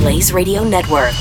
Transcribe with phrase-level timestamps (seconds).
[0.00, 1.12] Blaze Radio Network.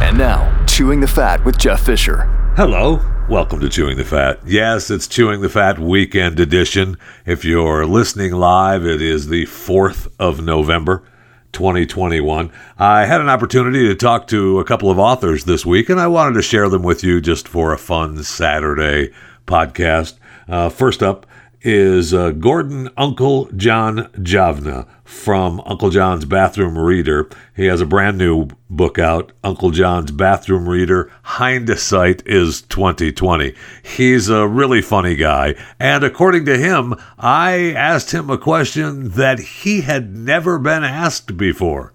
[0.00, 2.22] And now, Chewing the Fat with Jeff Fisher.
[2.54, 3.04] Hello.
[3.28, 4.38] Welcome to Chewing the Fat.
[4.46, 6.96] Yes, it's Chewing the Fat weekend edition.
[7.24, 11.02] If you're listening live, it is the 4th of November,
[11.50, 12.52] 2021.
[12.78, 16.06] I had an opportunity to talk to a couple of authors this week, and I
[16.06, 19.12] wanted to share them with you just for a fun Saturday
[19.44, 20.18] podcast.
[20.48, 21.26] Uh, first up,
[21.62, 27.28] is uh, Gordon Uncle John Javna from Uncle John's Bathroom Reader.
[27.54, 31.10] He has a brand new book out, Uncle John's Bathroom Reader.
[31.22, 33.54] Hindsight is 2020.
[33.82, 35.54] He's a really funny guy.
[35.78, 41.36] And according to him, I asked him a question that he had never been asked
[41.36, 41.92] before.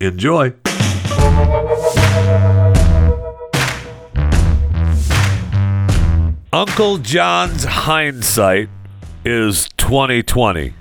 [0.00, 0.54] Enjoy.
[6.52, 8.68] Uncle John's hindsight
[9.24, 10.74] is 2020.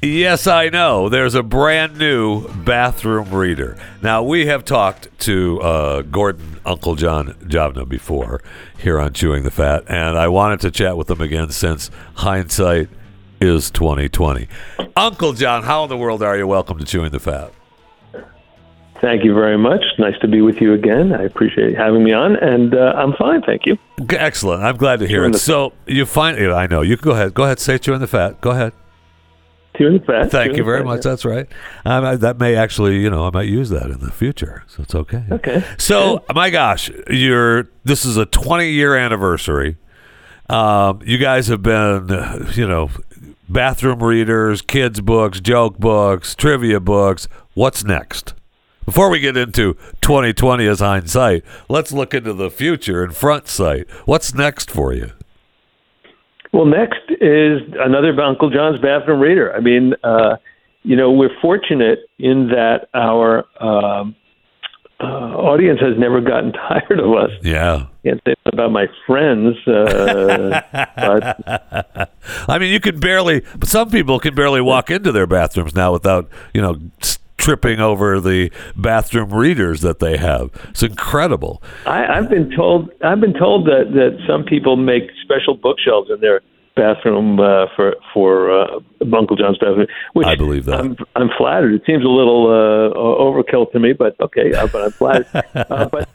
[0.00, 1.08] Yes, I know.
[1.08, 3.76] There's a brand new bathroom reader.
[4.00, 8.40] Now, we have talked to uh, Gordon Uncle John Javna before
[8.78, 12.88] here on Chewing the Fat, and I wanted to chat with him again since hindsight
[13.40, 14.48] is 2020.
[14.94, 16.46] Uncle John, how in the world are you?
[16.46, 17.52] Welcome to Chewing the Fat.
[19.00, 19.82] Thank you very much.
[19.98, 21.12] Nice to be with you again.
[21.12, 23.42] I appreciate having me on, and uh, I'm fine.
[23.42, 23.78] Thank you.
[24.10, 24.62] Excellent.
[24.64, 25.36] I'm glad to hear it.
[25.38, 26.82] So you find, I know.
[26.82, 27.34] You can go ahead.
[27.34, 27.60] Go ahead.
[27.60, 28.40] Say chewing the fat.
[28.40, 28.72] Go ahead.
[29.76, 30.30] Chewing the fat.
[30.32, 31.04] Thank you very fat, much.
[31.04, 31.10] yeah.
[31.10, 31.46] That's right.
[31.84, 34.82] Um, I- that may actually, you know, I might use that in the future, so
[34.82, 35.22] it's okay.
[35.30, 35.64] Okay.
[35.78, 37.68] So, my gosh, you're.
[37.84, 39.76] This is a 20 year anniversary.
[40.50, 42.08] Um, you guys have been,
[42.54, 42.90] you know,
[43.48, 47.28] bathroom readers, kids books, joke books, trivia books.
[47.54, 48.34] What's next?
[48.88, 53.86] Before we get into 2020 as hindsight, let's look into the future and front sight.
[54.06, 55.10] What's next for you?
[56.54, 59.54] Well, next is another Uncle John's bathroom reader.
[59.54, 60.36] I mean, uh,
[60.84, 64.16] you know, we're fortunate in that our um,
[64.98, 67.30] uh, audience has never gotten tired of us.
[67.42, 67.88] Yeah.
[68.06, 70.62] Can't say about my friends, uh,
[70.96, 72.10] but
[72.48, 75.92] I mean, you can barely, but some people can barely walk into their bathrooms now
[75.92, 77.18] without, you know, s-
[77.48, 80.50] tripping over the bathroom readers that they have.
[80.68, 81.62] It's incredible.
[81.86, 86.20] I, I've been told I've been told that that some people make special bookshelves in
[86.20, 86.42] their
[86.76, 88.80] bathroom uh, for for uh,
[89.16, 89.86] Uncle John's bathroom.
[90.12, 90.78] Which I believe that.
[90.78, 91.72] I'm I'm flattered.
[91.72, 94.52] It seems a little uh, overkill to me, but okay.
[94.52, 95.28] Uh, but I'm flattered.
[95.54, 96.06] uh, but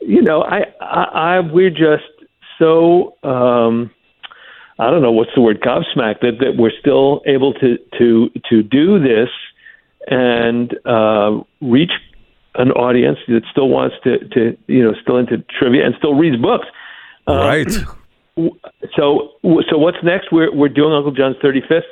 [0.00, 2.04] you know, I, I, I we're just
[2.60, 3.16] so.
[3.24, 3.90] Um,
[4.80, 8.62] I don't know what's the word gobsmacked that, that we're still able to to to
[8.62, 9.28] do this
[10.08, 11.92] and uh, reach
[12.54, 16.40] an audience that still wants to to you know still into trivia and still reads
[16.40, 16.66] books.
[17.26, 17.70] Uh, right.
[18.96, 19.32] So
[19.68, 20.32] so what's next?
[20.32, 21.82] We're we're doing Uncle John's 35th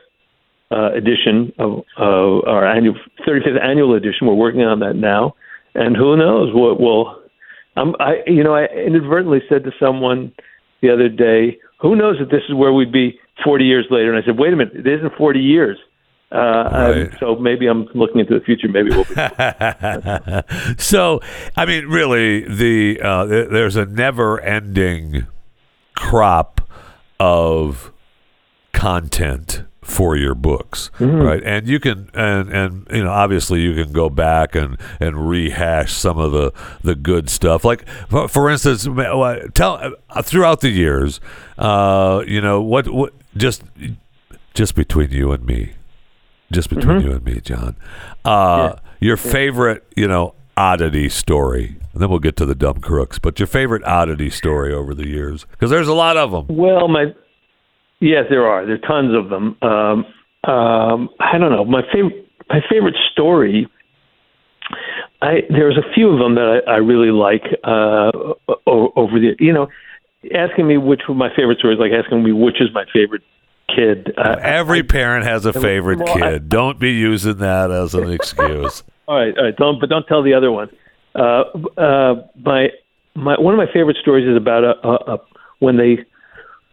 [0.71, 4.27] uh, edition of uh, our annual 35th annual edition.
[4.27, 5.35] We're working on that now,
[5.75, 7.23] and who knows what will.
[7.77, 10.33] I'm, I you know I inadvertently said to someone
[10.81, 14.23] the other day, "Who knows if this is where we'd be 40 years later?" And
[14.23, 15.79] I said, "Wait a minute, it isn't 40 years."
[16.33, 16.97] Uh, Right.
[17.03, 18.69] um, so maybe I'm looking into the future.
[18.69, 19.15] Maybe we'll be.
[20.83, 21.21] so,
[21.57, 25.27] I mean, really, the uh, there's a never-ending
[25.95, 26.61] crop
[27.21, 27.93] of
[28.73, 31.43] content for your books, right?
[31.45, 35.93] And you can, and and you know, obviously, you can go back and and rehash
[35.93, 37.65] some of the the good stuff.
[37.65, 38.83] Like, for, for instance,
[39.55, 41.21] tell uh, throughout the years,
[41.57, 43.63] uh, you know, what what just
[44.55, 45.75] just between you and me,
[46.53, 47.77] just between you and me, John.
[48.25, 53.19] Uh, Your favorite, you know, oddity story, and then we'll get to the dumb crooks.
[53.19, 56.47] But your favorite oddity story over the years, because there's a lot of them.
[56.49, 57.07] Well, my
[58.01, 58.65] yes, there are.
[58.65, 59.57] There are tons of them.
[59.63, 60.07] Um,
[60.51, 61.65] um, I don't know.
[61.65, 63.69] My favorite, my favorite story.
[65.23, 67.45] I there's a few of them that I, I really like.
[67.65, 68.35] Uh,
[68.67, 69.69] over the, you know,
[70.35, 73.23] asking me which were my favorite stories, like asking me which is my favorite
[73.75, 74.13] kid.
[74.17, 76.49] Uh, Every parent has a favorite well, I- kid.
[76.49, 78.83] Don't be using that as an excuse.
[79.09, 79.57] All right, all right.
[79.57, 80.69] Don't but don't tell the other one.
[81.15, 81.45] Uh,
[81.81, 82.71] uh, my
[83.15, 85.19] my one of my favorite stories is about a, a, a
[85.61, 85.99] when they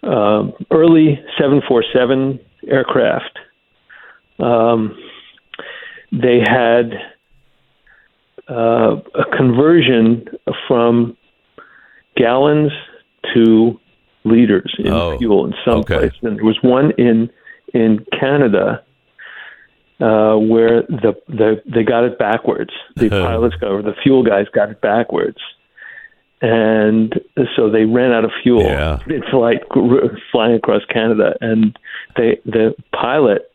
[0.02, 3.38] um, early seven four seven aircraft.
[4.40, 4.98] Um,
[6.12, 6.92] they had
[8.50, 10.26] uh, a conversion
[10.68, 11.16] from
[12.18, 12.72] gallons
[13.36, 13.80] to
[14.24, 15.98] liters in Oh, fuel in some okay.
[15.98, 16.18] places.
[16.22, 17.30] And there was one in
[17.74, 18.84] in Canada
[20.00, 22.72] uh, where the, the they got it backwards.
[22.96, 25.38] The pilots got, or the fuel guys got it backwards,
[26.42, 27.20] and
[27.56, 29.00] so they ran out of fuel Yeah.
[29.08, 29.62] in flight
[30.32, 31.78] flying across Canada, and
[32.18, 33.50] they the pilot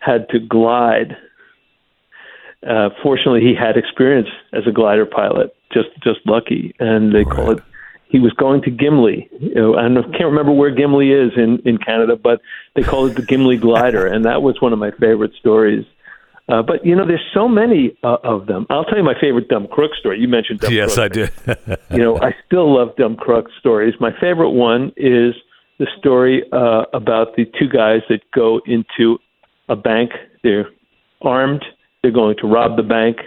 [0.00, 1.16] had to glide.
[2.68, 7.52] Uh, fortunately, he had experience as a glider pilot, just just lucky, and they call
[7.52, 7.62] it.
[8.08, 9.28] He was going to Gimli.
[9.38, 12.40] You know, I can't remember where Gimli is in in Canada, but
[12.74, 15.84] they call it the Gimli glider, and that was one of my favorite stories.
[16.48, 18.66] Uh, but you know, there's so many uh, of them.
[18.70, 20.18] I'll tell you my favorite dumb crook story.
[20.18, 21.04] You mentioned dumb Yes, crook.
[21.04, 21.30] I did.
[21.90, 23.94] you know, I still love dumb crook stories.
[24.00, 25.34] My favorite one is
[25.78, 29.18] the story uh, about the two guys that go into
[29.68, 30.12] a bank.
[30.42, 30.68] They're
[31.20, 31.64] armed.
[32.02, 33.18] They're going to rob the bank.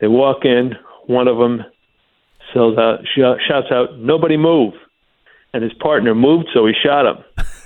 [0.00, 0.72] They walk in.
[1.06, 1.64] One of them
[2.52, 4.74] sells out, sh- shouts out, "Nobody move!"
[5.52, 7.24] And his partner moved, so he shot him.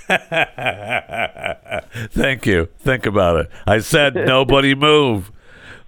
[2.10, 2.68] Thank you.
[2.78, 3.50] Think about it.
[3.66, 5.30] I said nobody move.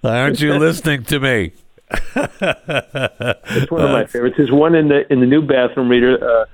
[0.01, 1.51] Why aren't you listening to me?
[3.49, 4.35] It's one of my favorites.
[4.37, 6.45] There's one in the in the new bathroom reader uh,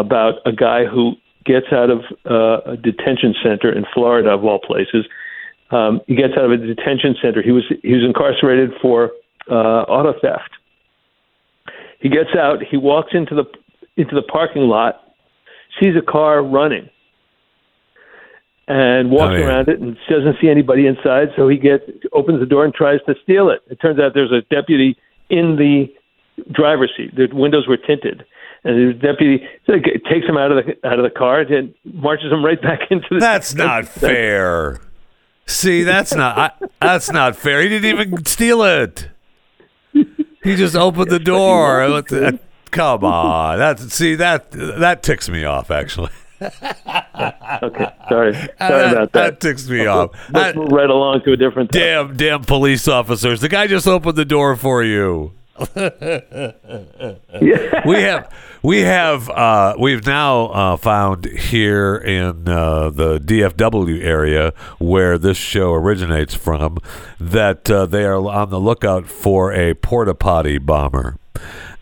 [0.00, 1.12] about a guy who
[1.44, 5.06] gets out of uh, a detention center in Florida, of all places.
[5.70, 7.42] Um, he gets out of a detention center.
[7.42, 9.10] He was he was incarcerated for
[9.50, 10.50] uh, auto theft.
[12.02, 12.58] He gets out.
[12.68, 13.44] He walks into the
[13.96, 15.00] into the parking lot,
[15.80, 16.90] sees a car running,
[18.66, 21.28] and walks oh, I mean- around it and doesn't see anybody inside.
[21.36, 23.60] So he gets opens the door and tries to steal it.
[23.70, 24.96] It turns out there's a deputy
[25.30, 25.86] in the
[26.50, 27.14] driver's seat.
[27.14, 28.24] The windows were tinted,
[28.64, 32.44] and the deputy takes him out of the out of the car and marches him
[32.44, 33.18] right back into the.
[33.20, 34.80] That's not fair.
[35.46, 36.50] See, that's not I,
[36.80, 37.60] that's not fair.
[37.62, 39.08] He didn't even steal it.
[40.42, 41.88] He just opened the door.
[41.90, 42.32] What the- uh,
[42.70, 46.10] Come on, that's see that that ticks me off actually.
[47.62, 49.12] Okay, sorry, sorry that, about that.
[49.12, 50.10] that ticks me off.
[50.32, 51.70] Let's That- move right along to a different.
[51.70, 51.82] topic.
[51.84, 53.40] damn, damn police officers!
[53.40, 55.32] The guy just opened the door for you.
[57.84, 58.32] We have
[58.62, 65.36] we have uh, we've now uh, found here in uh, the DFW area where this
[65.36, 66.78] show originates from
[67.18, 71.16] that uh, they are on the lookout for a porta potty bomber.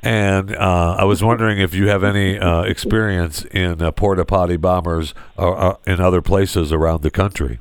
[0.03, 5.13] And uh, I was wondering if you have any uh, experience in porta potty bombers
[5.39, 7.59] uh, uh, in other places around the country.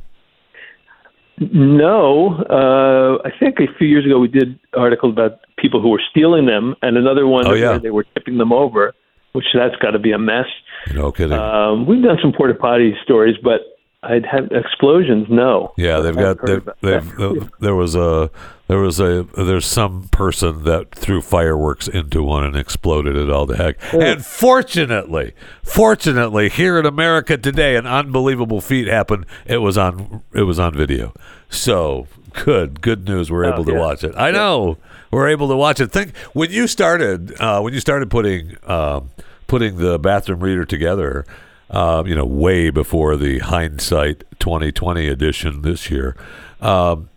[1.39, 5.89] No, uh, I think a few years ago we did an article about people who
[5.89, 7.71] were stealing them, and another one Oh, yeah.
[7.71, 8.93] where they were tipping them over,
[9.33, 10.45] which that's got to be a mess.
[10.93, 11.37] No kidding.
[11.37, 15.27] Um, we've done some porta potty stories, but I'd have explosions.
[15.29, 15.73] No.
[15.75, 18.31] Yeah, they've got they've, they've, uh, there was a
[18.67, 23.45] there was a there's some person that threw fireworks into one and exploded it all
[23.47, 23.75] to heck.
[23.93, 29.25] And fortunately, fortunately, here in America today, an unbelievable feat happened.
[29.45, 31.13] It was on it was on video.
[31.49, 32.07] So
[32.45, 33.29] good, good news.
[33.29, 33.79] We're able to Oh, yeah.
[33.81, 34.13] watch it.
[34.15, 34.77] I know
[35.11, 35.91] we're able to watch it.
[35.91, 39.09] Think when you started uh, when you started putting um,
[39.47, 41.25] putting the bathroom reader together.
[41.71, 46.15] Um, you know, way before the hindsight 2020 edition this year.
[46.61, 47.09] Um,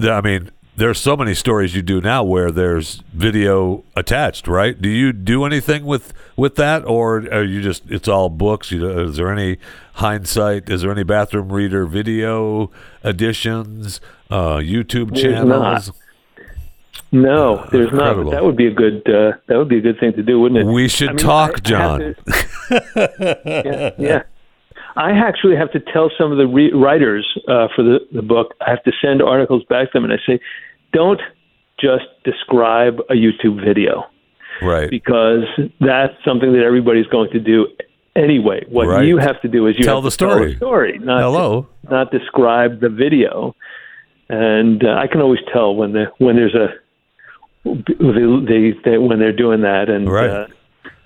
[0.00, 4.80] I mean, there's so many stories you do now where there's video attached, right?
[4.80, 8.72] Do you do anything with with that, or are you just it's all books?
[8.72, 9.58] You, is there any
[9.94, 10.70] hindsight?
[10.70, 12.70] Is there any bathroom reader video
[13.04, 15.92] editions, uh, YouTube channels?
[17.12, 17.22] Not.
[17.22, 17.98] No, there's not.
[18.18, 18.24] Incredible.
[18.24, 19.08] But that would be a good.
[19.08, 20.66] Uh, that would be a good thing to do, wouldn't it?
[20.72, 21.98] We should I mean, talk, I- I John.
[22.00, 22.14] to-
[23.64, 24.22] yeah, yeah.
[24.96, 28.54] I actually have to tell some of the re- writers uh, for the, the book.
[28.60, 30.40] I have to send articles back to them, and I say,
[30.92, 31.20] don't
[31.80, 34.04] just describe a YouTube video
[34.60, 34.90] right.
[34.90, 35.44] because
[35.80, 37.68] that's something that everybody's going to do
[38.16, 38.64] anyway.
[38.68, 39.06] What Right.
[39.06, 40.52] you have to do is you Tell the to tell story.
[40.54, 41.68] a story, not Hello.
[41.88, 43.54] not describe the video.
[44.28, 46.68] And uh, I can always tell when the when there's a
[47.64, 47.72] they,
[48.46, 49.88] they, they when they're doing that.
[49.88, 50.30] And Right.
[50.30, 50.46] uh,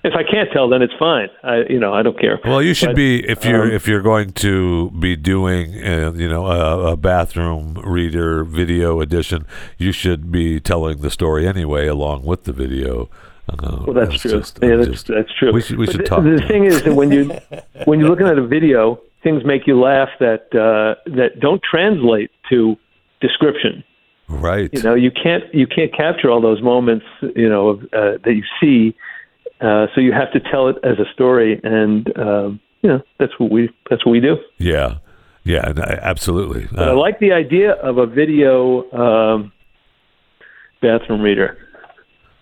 [0.03, 1.29] if I can't tell, then it's fine.
[1.43, 2.39] I you know I don't care.
[2.45, 6.13] Well, you should But, be if you're um, if you're going to be doing uh,
[6.15, 9.45] you know a, a bathroom reader video edition,
[9.77, 13.09] you should be telling the story anyway along with the video.
[13.49, 14.31] Uh, Well, that's true.
[14.31, 15.51] just- yeah, that's just- that's true.
[15.51, 16.23] We should we should the, talk.
[16.23, 17.31] The thing is that when you
[17.85, 22.29] when you're looking at a video, things make you laugh that uh, that don't translate
[22.49, 22.75] to
[23.21, 23.83] description.
[24.29, 24.69] Right.
[24.73, 27.05] You know, you can't you can't capture all those moments.
[27.35, 28.95] You know of, uh, that you see.
[29.61, 33.33] Uh, so you have to tell it as a story, and um, you know that's
[33.39, 34.37] what we that's what we do.
[34.57, 34.97] yeah.
[35.47, 35.73] Yeah.
[36.01, 36.67] Absolutely.
[36.71, 39.51] But I Uh, like the idea of a video, um,
[40.81, 41.55] bathroom reader.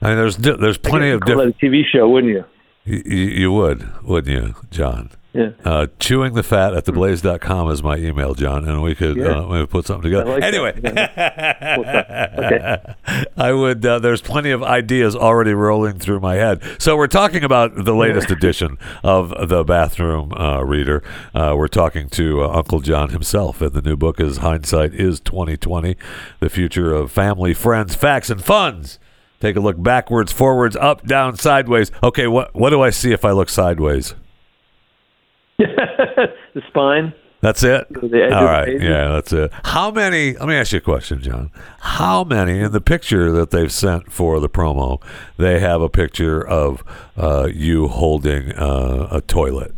[0.02, 1.56] I mean, there's there's plenty of different.
[1.62, 2.46] a TV show, wouldn't you?
[2.86, 3.02] You,
[3.42, 5.10] you would, wouldn't you, John?
[5.34, 5.50] Yeah.
[5.66, 9.40] Uh, chewing the fat at theblaze.com is my email, John, and we could Yeah.
[9.40, 10.26] uh, maybe put something together.
[10.26, 12.78] Like anyway, Okay.
[13.38, 13.86] I would.
[13.86, 16.62] Uh, there's plenty of ideas already rolling through my head.
[16.78, 21.04] So we're talking about the latest edition of the Bathroom uh, Reader.
[21.34, 25.20] Uh, we're talking to uh, Uncle John himself, and the new book is "Hindsight Is
[25.20, 25.96] 2020:
[26.40, 29.00] The Future of Family, Friends, Facts, and Funds."
[29.40, 31.92] Take a look backwards, forwards, up, down, sideways.
[32.02, 34.16] Okay, what what do I see if I look sideways?
[35.58, 37.14] the spine.
[37.42, 37.88] That's it.
[37.92, 39.52] Edge the Yeah, that's it.
[39.66, 40.32] How many?
[40.38, 41.52] Let me ask you a question, John.
[41.80, 45.02] How many in the picture that they've sent for the promo?
[45.36, 46.86] They have a picture of
[47.18, 49.76] uh, you holding uh, a toilet.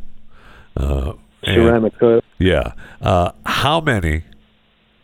[0.77, 1.13] Uh,
[1.43, 2.23] Ceramic toilet.
[2.37, 2.73] Yeah.
[3.01, 4.25] Uh, how many?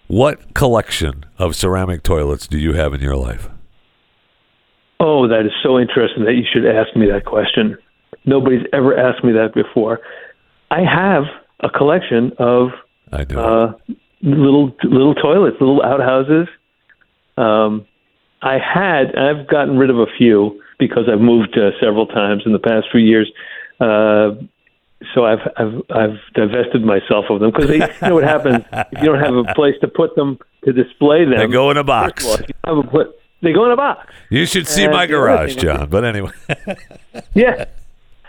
[0.06, 3.50] What collection of ceramic toilets do you have in your life?
[5.00, 7.78] Oh, that is so interesting that you should ask me that question.
[8.26, 10.00] Nobody's ever asked me that before.
[10.72, 11.24] I have
[11.60, 12.70] a collection of
[13.38, 13.74] uh,
[14.24, 16.48] little little toilets, little outhouses.
[17.38, 17.86] Um,
[18.42, 22.54] I had, I've gotten rid of a few because I've moved uh, several times in
[22.54, 23.32] the past few years.
[23.80, 24.32] Uh,
[25.14, 29.08] so I've I've I've divested myself of them because you know what happens if you
[29.08, 31.38] don't have a place to put them to display them.
[31.38, 32.26] they go in a box.
[32.26, 34.14] all, you have a put, they go in a box.
[34.30, 35.90] You should see And my garage, John.
[35.90, 36.32] But anyway,
[37.34, 37.66] Yeah,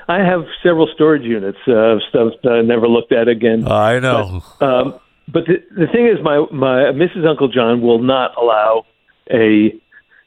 [0.08, 3.66] I have several storage units uh, of stuff that I never looked at again.
[3.66, 4.42] I know.
[4.60, 4.94] Um,
[5.28, 7.26] but the, the thing is, my my Mrs.
[7.28, 8.84] Uncle John will not allow
[9.30, 9.72] a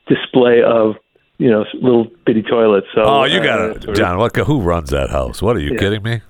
[0.08, 0.96] display of
[1.38, 2.88] you know little bitty toilets.
[2.96, 4.18] So Oh, you uh, got it, of- John.
[4.18, 4.36] What?
[4.36, 5.42] Who runs that house?
[5.42, 6.22] What are you kidding me?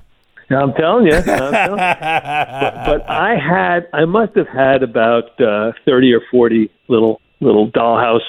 [0.49, 1.13] I'm telling you.
[1.15, 1.75] I'm telling you.
[1.75, 7.69] but, but I had, I must have had about uh, thirty or forty little little
[7.71, 8.19] dollhouse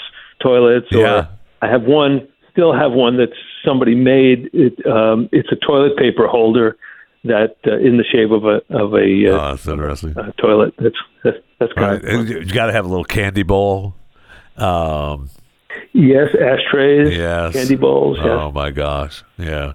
[0.43, 0.87] toilets.
[0.93, 1.27] Or Yeah.
[1.63, 3.29] I have one, still have one that
[3.65, 4.49] somebody made.
[4.55, 6.79] It, um, it's a toilet paper holder
[7.25, 10.17] that uh, in the shape of a of a uh, Oh, that's interesting.
[10.17, 10.75] uh, toilet.
[10.79, 13.95] That's that's, that's kind right, of you got to have a little candy bowl.
[14.57, 15.29] Um,
[15.93, 17.53] yes, ashtrays, yes.
[17.53, 18.17] candy bowls.
[18.19, 18.29] Yes.
[18.29, 19.75] Oh my gosh, yeah.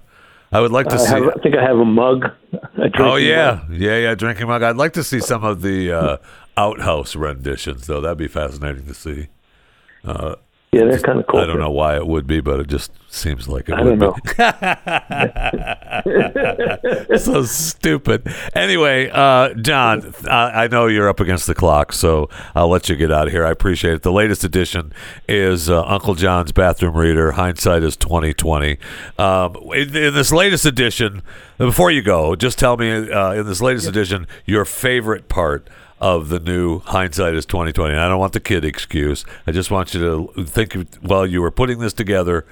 [0.50, 1.14] I would like to I, see.
[1.14, 2.26] have, I think I have a mug.
[2.52, 3.78] A oh yeah, mug.
[3.78, 4.14] yeah, yeah.
[4.14, 4.62] Drinking mug.
[4.62, 6.16] I'd like to see some of the uh,
[6.56, 8.00] outhouse renditions, though.
[8.00, 9.28] That'd be fascinating to see.
[10.74, 11.40] Yeah, they're kind of cool.
[11.40, 13.98] I don't know why it would be, but it just seems like it I would
[13.98, 14.24] don't
[17.10, 17.18] be.
[17.18, 18.26] so stupid.
[18.54, 22.96] Anyway, uh, John, I, I know you're up against the clock, so I'll let you
[22.96, 23.44] get out of here.
[23.44, 24.02] I appreciate it.
[24.02, 24.94] The latest edition
[25.28, 27.32] is uh, Uncle John's Bathroom Reader.
[27.32, 28.78] Hindsight is 2020.
[29.18, 31.20] Um, in, in this latest edition,
[31.58, 35.68] before you go, just tell me uh, in this latest edition your favorite part
[36.02, 39.70] of the new hindsight is 2020 and i don't want the kid excuse i just
[39.70, 40.00] want you
[40.36, 42.44] to think of, while you were putting this together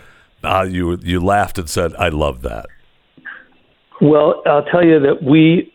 [0.44, 2.66] uh, you you laughed and said i love that
[4.00, 5.72] Well, I'll tell you that we,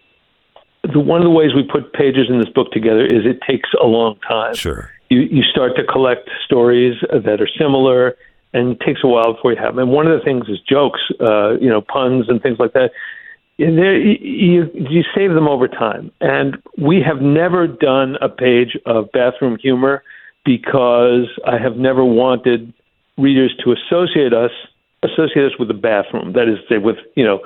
[0.82, 3.70] the, one of the ways we put pages in this book together is it takes
[3.82, 4.56] a long time.
[4.56, 8.16] sure You, you start to collect stories that are similar,
[8.54, 9.80] and it takes a while before you have them.
[9.80, 12.92] And one of the things is jokes, uh, you know, puns and things like that.
[13.58, 16.12] And there, you, you save them over time.
[16.20, 20.04] And we have never done a page of bathroom humor
[20.44, 22.74] because I have never wanted
[23.18, 24.52] readers to associate us
[25.04, 26.34] associate us with the bathroom.
[26.34, 27.40] That is, say, with you know,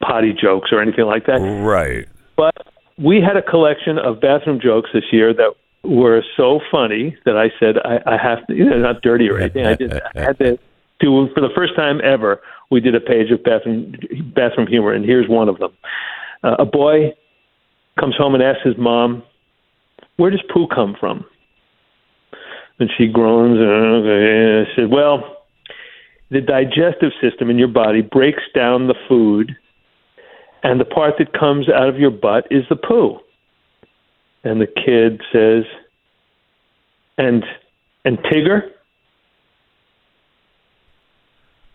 [0.00, 1.38] potty jokes or anything like that.
[1.38, 2.54] right But
[2.96, 5.54] we had a collection of bathroom jokes this year that
[5.84, 9.38] were so funny that I said I, I have to, you know, not dirty or
[9.38, 9.66] anything.
[9.66, 10.58] I just I had to
[11.00, 12.40] do for the first time ever.
[12.70, 13.94] We did a page of bathroom
[14.34, 15.72] bathroom humor, and here's one of them.
[16.42, 17.14] Uh, a boy
[17.98, 19.22] comes home and asks his mom,
[20.16, 21.24] "Where does poo come from?"
[22.78, 24.70] And she groans and okay.
[24.76, 25.44] Said, "Well,
[26.30, 29.56] the digestive system in your body breaks down the food."
[30.62, 33.18] and the part that comes out of your butt is the poo.
[34.44, 35.64] And the kid says,
[37.16, 37.44] and
[38.04, 38.62] and Tigger?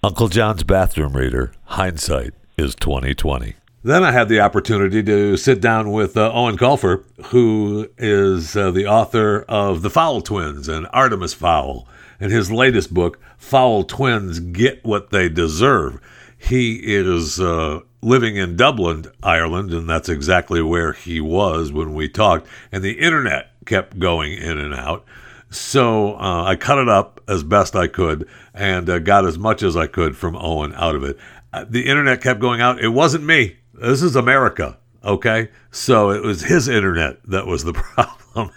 [0.06, 5.94] Uncle john's bathroom reader hindsight is 2020 then i had the opportunity to sit down
[5.94, 11.34] with uh, eoin colfer who is uh, the author of the fowl twins and artemis
[11.34, 11.88] fowl
[12.20, 16.02] and his latest book fowl twins get what they deserve
[16.38, 22.10] he is uh, living in Dublin, Ireland, and that's exactly where he was when we
[22.10, 22.48] talked.
[22.70, 25.06] And the internet kept going in and out.
[25.50, 29.64] So uh, I cut it up as best I could and uh, got as much
[29.64, 31.18] as I could from Eoin out of it.
[31.52, 32.80] Uh, the internet kept going out.
[32.80, 33.58] It wasn't me.
[33.74, 34.78] This is America.
[35.04, 35.50] Okay.
[35.72, 37.74] So it was his internet that was the
[38.34, 38.52] problem.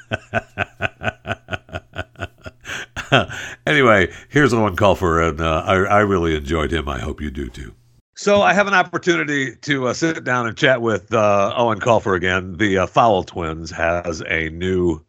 [3.67, 6.89] anyway, here's Eoin Colfer, and uh, I, I really enjoyed him.
[6.89, 7.75] I hope you do too.
[8.19, 12.17] So I have an opportunity to uh, sit down and chat with uh, Eoin Colfer
[12.17, 12.57] again.
[12.57, 15.05] The uh, Fowl Twins has a new,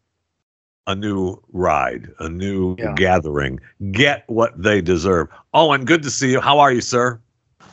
[0.88, 2.94] a new ride, a new Yeah.
[2.96, 3.60] gathering.
[3.92, 5.28] Get what they deserve.
[5.54, 6.40] Eoin, good to see you.
[6.42, 7.20] How are you, sir?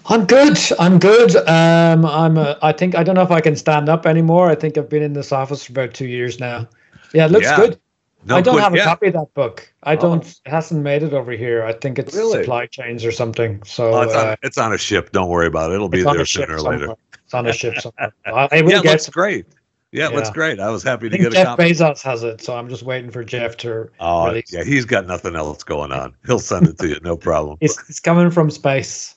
[0.06, 0.58] I'm good.
[0.78, 1.34] I'm good.
[1.48, 2.36] Um, I'm.
[2.36, 4.50] Uh, I think I don't know if I can stand up anymore.
[4.50, 6.68] I think I've been in this office for about two years now.
[7.14, 7.56] Yeah, it looks Yeah.
[7.56, 7.78] good.
[8.26, 8.84] No I don't have a yet.
[8.86, 9.70] copy of that book.
[9.82, 10.00] I Oh.
[10.00, 10.26] don't.
[10.26, 11.64] It hasn't made it over here.
[11.64, 12.40] I think it's Really?
[12.40, 13.62] supply chains or something.
[13.64, 15.12] So Oh, it's, uh, on, it's on a ship.
[15.12, 15.74] Don't worry about it.
[15.74, 16.78] It'll be there sooner or later.
[16.80, 16.96] somewhere.
[17.24, 18.12] It's on a ship somewhere.
[18.26, 18.92] I, I will Yeah, it get.
[18.92, 19.46] looks great.
[19.94, 20.58] Yeah, it looks great.
[20.58, 21.62] I was happy to get a Jeff copy.
[21.62, 24.52] Bezos has it, so I'm just waiting for Jeff to Oh, release.
[24.52, 26.16] yeah, he's got nothing else going on.
[26.26, 27.58] He'll send it to you, no problem.
[27.60, 29.14] It's, it's coming from space,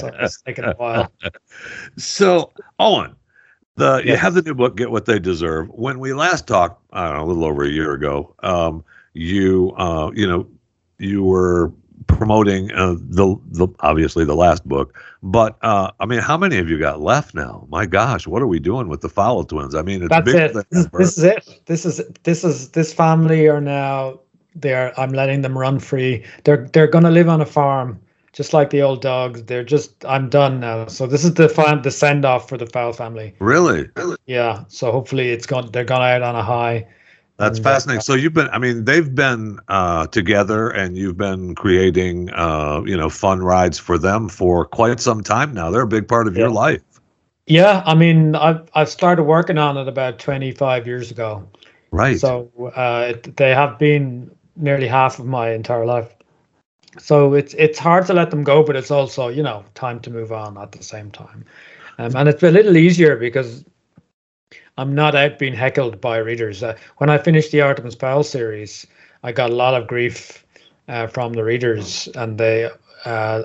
[0.00, 1.12] so it's taking a while.
[1.96, 3.14] So, Eoin,
[3.76, 5.68] the you have the new book, Get What They Deserve.
[5.68, 9.72] When we last talked, I don't know, a little over a year ago, um, you
[9.78, 10.48] uh, you know,
[10.98, 11.72] you were
[12.06, 16.68] promoting uh, the the obviously the last book, but uh, I mean, how many of
[16.68, 17.66] you got left now?
[17.68, 19.74] My gosh, what are we doing with the Fowl Twins?
[19.74, 20.54] I mean, it's That's it.
[20.70, 21.60] This, this is it.
[21.66, 24.20] This is this is this family are now
[24.54, 26.24] they're I'm letting them run free.
[26.44, 28.00] They're they're gonna live on a farm,
[28.32, 29.42] just like the old dogs.
[29.44, 30.86] They're just I'm done now.
[30.86, 33.34] So this is the fan the send off for the Fowl family.
[33.38, 34.16] really, really.
[34.26, 34.64] Yeah.
[34.68, 36.86] So hopefully it's gone they're gone out on a high.
[37.38, 38.00] That's fascinating.
[38.00, 42.96] So you've been, I mean, they've been uh, together and you've been creating, uh, you
[42.96, 45.70] know, fun rides for them for quite some time now.
[45.70, 46.82] They're a big part of your life.
[47.46, 51.48] Yeah, I mean I've I've started working on it about twenty five years ago.
[51.92, 52.18] Right.
[52.18, 56.12] So uh, it, they have been nearly half of my entire life.
[56.98, 60.10] So it's it's hard to let them go, but it's also you know time to
[60.10, 61.44] move on at the same time,
[61.98, 63.64] um, and it's a little easier because
[64.78, 66.62] I'm not out being heckled by readers.
[66.62, 68.86] Uh, when I finished the Artemis Fowl series,
[69.22, 70.44] I got a lot of grief
[70.88, 72.70] uh, from the readers, and they.
[73.04, 73.42] Uh,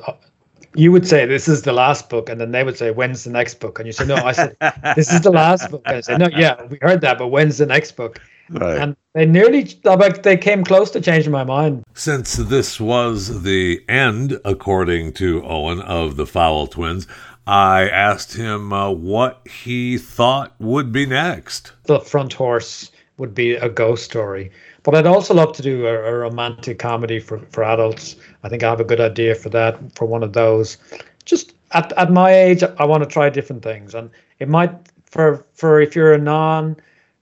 [0.74, 3.30] you would say this is the last book, and then they would say, "When's the
[3.30, 4.56] next book?" And you say, "No." I said,
[4.96, 7.58] "This is the last book." And I said, "No, yeah, we heard that, but when's
[7.58, 8.20] the next book?"
[8.52, 8.78] right.
[8.78, 13.84] and they nearly like they came close to changing my mind Since this was the
[13.88, 17.08] end, according to Eoin, of the Fowl Twins,
[17.48, 21.74] I asked him uh, what he thought would be next.
[21.86, 24.52] the front horse would be a ghost story
[24.84, 28.64] but i'd also love to do a, a romantic comedy for, for adults i think
[28.64, 30.78] i have a good idea for that for one of those
[31.24, 34.72] just at, at my age i want to try different things and it might
[35.06, 36.76] for for if you're a non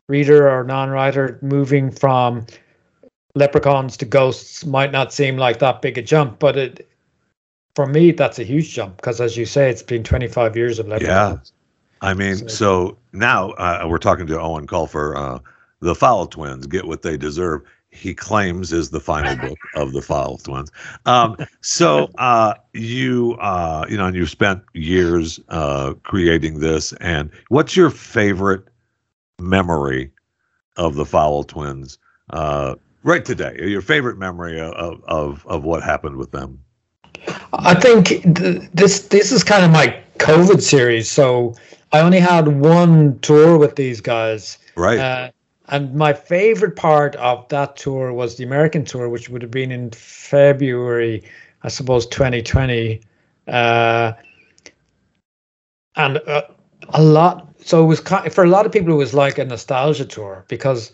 [0.08, 2.45] reader or non-writer moving from
[3.36, 6.89] leprechauns to ghosts might not seem like that big a jump but it
[7.79, 10.87] for me that's a huge jump because as you say it's been 25 years of
[10.89, 11.53] leprechauns
[12.01, 15.39] I mean, So- so now uh, we're talking to Eoin Colfer, uh,
[15.79, 17.61] the Fowl Twins get what they deserve.
[17.89, 20.71] He claims is the final book of the Fowl Twins.
[21.05, 26.91] Um, so uh, you, uh, you know, and you've spent years uh, creating this.
[26.99, 28.63] And what's your favorite
[29.39, 30.11] memory
[30.77, 31.97] of the Fowl Twins
[32.31, 33.57] uh, right today?
[33.61, 36.59] Your favorite memory of of of what happened with them?
[37.53, 41.10] I think th- this this is kind of my COVID series.
[41.10, 41.55] So
[41.91, 44.99] I only had one tour with these guys, Right.
[44.99, 45.32] uh,
[45.69, 49.71] and my favorite part of that tour was the American tour, which would have been
[49.71, 51.23] in February,
[51.63, 53.01] I suppose, 2020,
[53.47, 54.13] uh,
[55.95, 56.43] and uh,
[56.89, 57.47] a lot.
[57.63, 60.45] So it was ki for a lot of people, it was like a nostalgia tour
[60.47, 60.91] because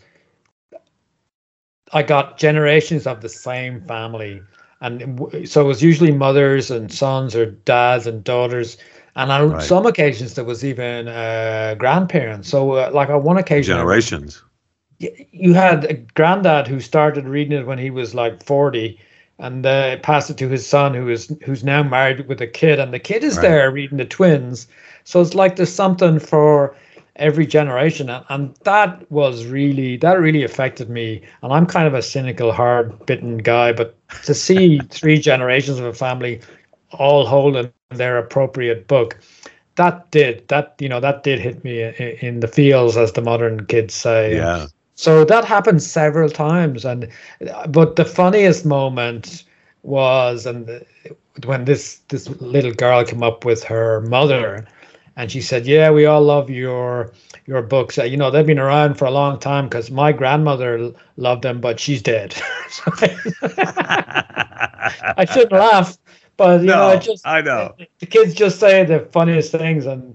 [1.92, 4.42] I got generations of the same family
[4.80, 8.76] and so it was usually mothers and sons or dads and daughters
[9.16, 9.62] and on Right.
[9.62, 14.42] some occasions there was even uh, grandparents so uh, like on one occasion Generations.
[14.98, 18.98] you had a granddad who started reading it when he was like 40
[19.38, 22.78] and uh, passed it to his son who is who's now married with a kid
[22.78, 23.42] and the kid is Right.
[23.42, 24.66] there reading the twins
[25.04, 26.74] so it's like there's something for
[27.16, 31.94] every generation and, and that was really that really affected me and i'm kind of
[31.94, 36.40] a cynical hard bitten guy but to see three generations of a family
[36.92, 39.18] all holding their appropriate book
[39.76, 43.22] that did that you know that did hit me in, in the feels as the
[43.22, 44.66] modern kids say Yeah.
[44.94, 47.08] so that happened several times, and
[47.68, 49.44] but the funniest moment
[49.82, 50.84] was and
[51.44, 54.66] when this this little girl came up with her mother,
[55.16, 57.12] and she said, "Yeah, we all love your
[57.46, 57.98] your books.
[57.98, 61.42] Uh, You know, they've been around for a long time because my grandmother l- loved
[61.42, 62.34] them, but she's dead."
[65.16, 65.98] I shouldn't laugh,
[66.36, 67.74] but you know, No, it just I know.
[67.98, 70.14] the kids just say the funniest things and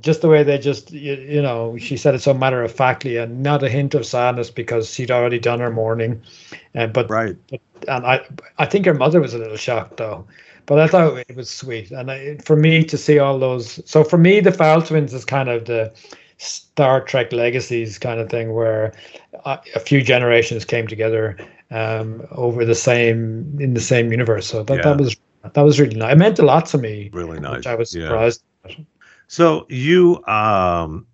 [0.00, 3.16] just the way they just you, you know she said it so matter of factly
[3.16, 6.22] and not a hint of sadness because she'd already done her mourning,
[6.74, 7.36] uh, but Right.
[7.50, 8.20] But, and I
[8.58, 10.26] I think her mother was a little shocked though,
[10.68, 13.80] but I thought it was sweet and I, for me to see all those.
[13.90, 15.92] So for me, the Fowl Twins is kind of the
[16.36, 18.92] Star Trek legacies kind of thing where
[19.46, 21.38] a, a few generations came together
[21.70, 24.46] um, over the same in the same universe.
[24.46, 24.82] So that, Yeah.
[24.82, 25.16] that was
[25.54, 26.12] that was really nice.
[26.12, 27.64] It meant a lot to me, Really nice.
[27.66, 28.08] I was Yeah.
[28.08, 28.42] surprised.
[29.26, 31.06] So you um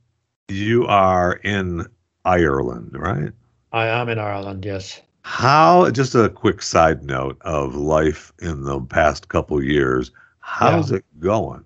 [0.49, 1.87] you are in
[2.25, 3.31] Ireland, right?
[3.73, 5.01] I am in Ireland, yes.
[5.25, 10.11] How just a quick side note of life in the past couple years.
[10.41, 11.65] How's it going?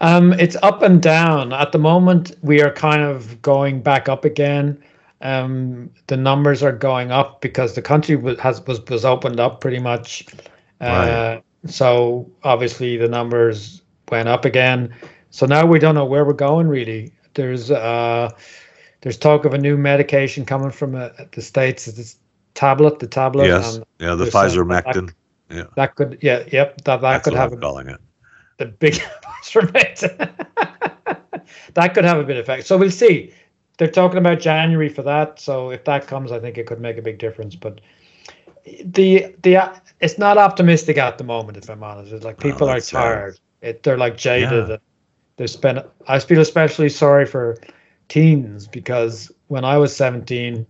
[0.00, 1.52] Um, it's up and down.
[1.52, 4.82] At the moment, we are kind of going back up again.
[5.20, 9.60] Um, the numbers are going up because the country was has was was opened up
[9.60, 10.26] pretty much.
[10.80, 11.42] Uh, Right.
[11.66, 14.94] So obviously the numbers went up again.
[15.30, 17.12] So now we don't know where we're going really.
[17.34, 18.30] There's uh,
[19.02, 21.84] there's talk of a new medication coming from uh, the states.
[21.84, 22.16] This
[22.58, 23.46] tablet, the tablet.
[23.46, 23.76] yes.
[23.76, 25.12] and Yeah, the Pfizer Mectin.
[25.50, 25.64] Yeah.
[25.76, 26.76] That could, yeah, yep.
[26.84, 28.00] That that That's could what have I'm a calling it.
[28.58, 29.00] the big
[29.38, 30.00] instrument.
[31.74, 32.66] that could have a bit of effect.
[32.66, 33.32] So we'll see.
[33.78, 35.40] They're talking about January for that.
[35.40, 37.54] So if that comes, I think it could make a big difference.
[37.54, 37.80] But
[38.84, 39.56] the the
[40.00, 41.56] it's not optimistic at the moment.
[41.58, 42.98] If I'm honest, it's like people are that's sad.
[43.00, 43.40] tired.
[43.62, 44.68] It, they're like jaded.
[44.68, 44.74] Yeah.
[44.74, 44.82] and
[45.36, 45.82] They spend.
[46.08, 47.56] I feel especially sorry for
[48.08, 50.66] teens because when I was 17,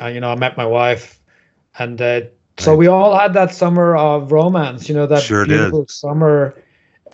[0.00, 1.17] uh, you know, I met my wife,
[1.78, 2.20] and uh,
[2.58, 4.88] so we all had that summer of romance.
[4.88, 5.54] You know, that Sure did.
[5.56, 6.54] beautiful summer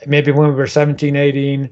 [0.07, 1.71] maybe when we were 17 18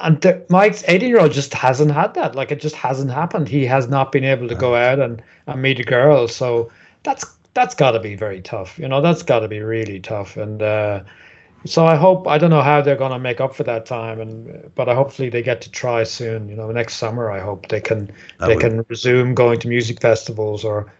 [0.00, 2.34] and the, mike's 18 year old just hasn't had that.
[2.34, 3.48] Like it just hasn't happened.
[3.48, 6.28] He has not been able to go out and, and meet a girl.
[6.28, 6.70] So
[7.02, 10.36] that's that's got to be very tough you know that's got to be really tough.
[10.36, 11.02] And uh
[11.66, 14.18] so i hope i don't know how they're going to make up for that time
[14.18, 17.68] and but i hopefully they get to try soon you know next summer i hope
[17.68, 18.06] they can
[18.38, 20.90] That they would- can resume going to music festivals or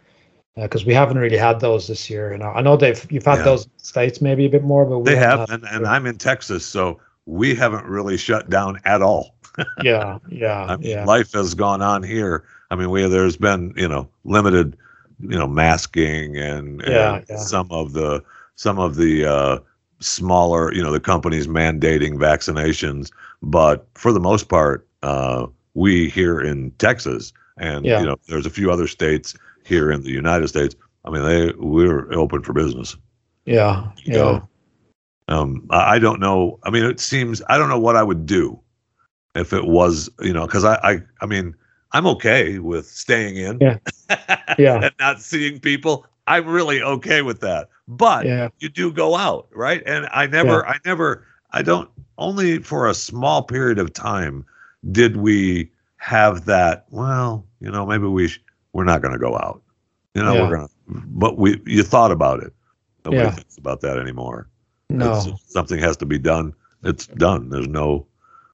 [0.56, 3.38] because we haven't really had those this year you know i know they've you've had
[3.38, 3.44] Yeah.
[3.44, 6.64] those states maybe a bit more but we They have, and, and I'm in Texas,
[6.66, 9.34] so we haven't really shut down at all.
[9.82, 12.44] yeah yeah I mean, yeah life has gone on here.
[12.70, 14.76] I mean, we there's been you know limited,
[15.20, 17.36] you know, masking and, and Yeah, yeah.
[17.36, 18.22] some of the
[18.56, 19.58] some of the uh,
[20.00, 23.10] smaller, you know, the companies mandating vaccinations,
[23.42, 28.00] but for the most part, uh, we here in Texas and Yeah.
[28.00, 29.34] you know, there's a few other states
[29.70, 30.76] here in the United States.
[31.06, 32.98] I mean, they we're open for business.
[33.46, 34.48] yeah You yeah know,
[35.28, 36.59] um, I I don't know.
[36.64, 38.61] I mean, it seems I don't know what I would do
[39.37, 41.54] if it was, you know, because I, I, I mean,
[41.92, 43.78] I'm okay with staying in, Yeah.
[44.59, 44.80] Yeah.
[44.83, 46.06] and not seeing people.
[46.26, 47.68] I'm really okay with that.
[47.88, 49.83] But yeah you do go out, right?
[49.87, 51.90] And I never, I never, I don't.
[52.18, 54.44] Only for a small period of time
[54.92, 56.87] did we have that.
[56.90, 59.62] Well, you know, maybe we sh- we're not going to go out.
[60.14, 60.42] You know, Yeah.
[60.48, 60.68] we're gonna.
[61.06, 62.52] But we, you thought about it.
[63.04, 63.30] Nobody Yeah.
[63.30, 64.48] thinks about that anymore.
[64.88, 66.52] no It's, something has to be done.
[66.83, 67.48] It's done.
[67.50, 68.06] There's no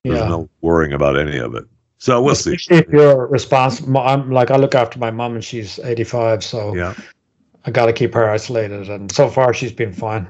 [0.05, 1.65] there's yeah no worrying about any of it.
[1.99, 2.57] So we'll see.
[2.71, 6.93] If you're responsible i'm like i look after my mom and she's 85 so Yeah.
[7.65, 10.29] i got to keep her isolated and so far she's been fine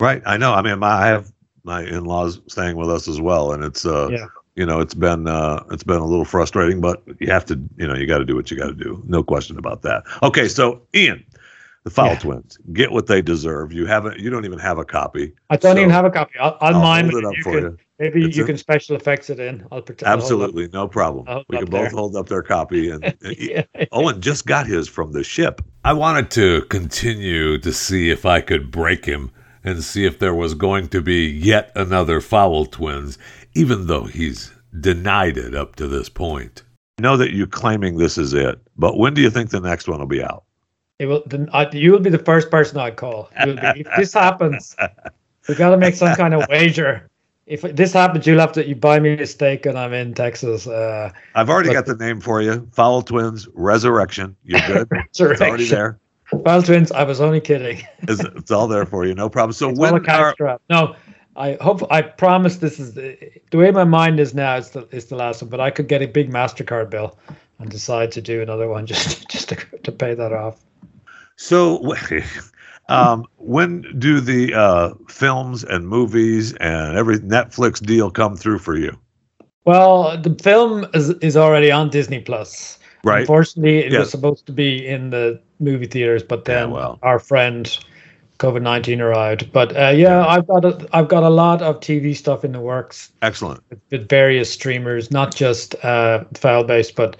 [0.00, 0.22] Right.
[0.26, 0.52] I know.
[0.52, 1.30] I mean, my, I have
[1.62, 4.26] my in-laws staying with us as well, and it's uh, Yeah.
[4.54, 7.86] You know, it's been uh, it's been a little frustrating, but you have to, you
[7.88, 9.02] know, you got to do what you got to do.
[9.06, 10.02] No question about that.
[10.22, 11.24] Okay, so Ian,
[11.84, 12.18] the Fowl Yeah.
[12.18, 13.72] Twins get what they deserve.
[13.72, 14.18] You haven't.
[14.20, 15.32] You don't even have a copy.
[15.48, 17.36] i don't So, even have a copy i'll, I'll, I'll mime hold it it up
[17.36, 17.78] you for can, you.
[17.98, 21.44] maybe It's you a- can special effects it in i'll pretend I'll Absolutely, no problem.
[21.48, 21.90] We can both there.
[21.90, 23.62] hold up their copy, and Yeah.
[23.90, 25.62] Eoin just got his from the ship.
[25.84, 29.30] I wanted to continue to see if I could break him
[29.64, 33.16] and see if there was going to be yet another Fowl Twins,
[33.54, 36.62] even though he's denied it up to this point.
[36.98, 39.88] I know that you're claiming this is it, but when do you think the next
[39.88, 40.44] one will be out?
[40.98, 41.22] It will.
[41.26, 43.28] Then I, you will be the first person I call.
[43.44, 44.76] You'll be, if this happens,
[45.48, 47.08] we've got to make some kind of wager.
[47.46, 50.66] If this happens, you'll have to you buy me a steak, and I'm in Texas.
[50.66, 54.36] Uh, I've already But- got the name for you Fowl Twins Resurrection.
[54.44, 54.88] You're good.
[54.92, 55.98] it's already there.
[56.32, 56.92] well, twins.
[56.92, 57.82] I was only kidding.
[58.02, 59.14] It's, it's all there for you.
[59.14, 59.52] No problem.
[59.54, 60.34] So It's all a when are.
[60.70, 60.94] No,
[61.36, 61.82] I hope.
[61.90, 63.16] I promise this is the,
[63.50, 64.56] the way my mind is now.
[64.56, 67.18] It's the it's the last one, but I could get a big Mastercard bill
[67.58, 70.60] and decide to do another one just just to, to pay that off.
[71.36, 71.94] So,
[72.88, 78.76] um, when do the uh, films and movies and every Netflix deal come through for
[78.76, 78.96] you?
[79.64, 82.78] Well, the film is is already on Disney Plus.
[83.04, 83.20] Right.
[83.20, 84.00] Unfortunately, it Yes.
[84.00, 86.98] was supposed to be in the movie theaters, but Yeah, then well.
[87.02, 87.78] our friend
[88.42, 89.52] COVID nineteen arrived.
[89.52, 92.60] But uh, yeah, I've got a, I've got a lot of TV stuff in the
[92.60, 93.12] works.
[93.22, 93.62] Excellent.
[93.70, 97.16] With, with various streamers, not just uh, file based, but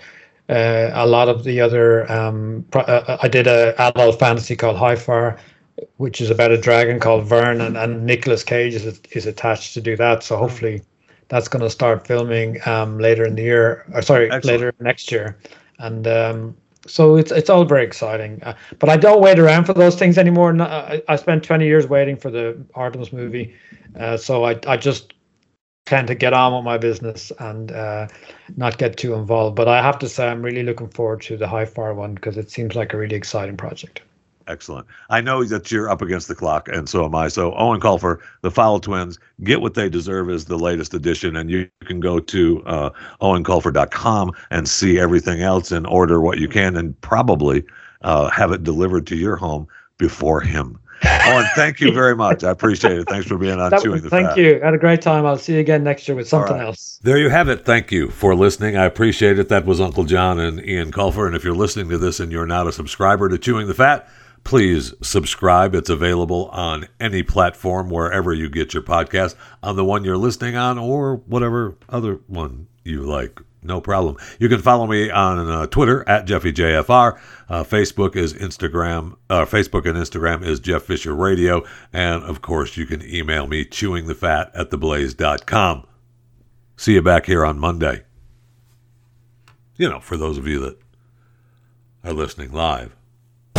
[0.48, 2.10] uh, a lot of the other.
[2.10, 5.38] Um, pro- uh, I did a adult fantasy called High Fire,
[5.98, 9.80] which is about a dragon called Vern, and, and Nicolas Cage is is attached to
[9.80, 10.24] do that.
[10.24, 10.82] So hopefully,
[11.28, 13.84] that's going to start filming um, later in the year.
[13.94, 14.60] Or sorry, Excellent.
[14.60, 15.38] later next year,
[15.78, 16.06] and.
[16.06, 19.96] Um, so it's it's all very exciting, uh, but I don't wait around for those
[19.96, 20.52] things anymore.
[20.52, 23.54] No- I, I spent twenty years waiting for the Artemis movie,
[23.98, 25.14] uh, so I I just
[25.86, 28.08] tend to get on with my business and uh,
[28.56, 29.56] not get too involved.
[29.56, 32.38] But I have to say, I'm really looking forward to the High Fire one because
[32.38, 34.02] it seems like a really exciting project.
[34.46, 34.86] Excellent.
[35.10, 37.28] I know that you're up against the clock, and so am I.
[37.28, 41.50] So Eoin Colfer, the Fowl Twins, get what they deserve is the latest edition, and
[41.50, 46.76] you can go to uh, owencolfer.com and see everything else and order what you can,
[46.76, 47.64] and probably
[48.02, 49.66] uh, have it delivered to your home
[49.98, 50.78] before him.
[51.02, 52.44] Eoin, thank you very much.
[52.44, 53.08] I appreciate it.
[53.08, 54.16] Thanks for being on That- Chewing the Fat.
[54.16, 54.38] thank Fat.
[54.38, 54.60] you.
[54.60, 55.26] Had a great time.
[55.26, 56.66] I'll see you again next year with something right.
[56.66, 57.00] else.
[57.02, 57.64] There you have it.
[57.64, 58.76] Thank you for listening.
[58.76, 59.48] I appreciate it.
[59.48, 61.26] That was Uncle John and Ian Culfer.
[61.26, 64.08] And if you're listening to this and you're not a subscriber to Chewing the Fat,
[64.44, 65.74] please subscribe.
[65.74, 70.56] It's available on any platform wherever you get your podcast, on the one you're listening
[70.56, 73.40] on, or whatever other one you like.
[73.64, 74.16] No problem.
[74.40, 77.18] You can follow me on uh, Twitter at JeffyJFR.
[77.48, 79.16] Uh, Facebook is Instagram.
[79.30, 81.62] Uh, Facebook and Instagram is Jeff Fisher Radio.
[81.92, 85.86] And of course, you can email me chewingthefat at theblaze.com.
[86.76, 88.02] See you back here on Monday.
[89.76, 90.78] You know, for those of you that
[92.04, 92.96] are listening live.